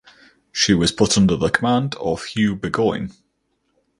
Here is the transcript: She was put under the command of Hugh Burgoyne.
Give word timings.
She 0.51 0.73
was 0.73 0.91
put 0.91 1.15
under 1.15 1.35
the 1.35 1.51
command 1.51 1.93
of 1.99 2.23
Hugh 2.25 2.55
Burgoyne. 2.55 3.11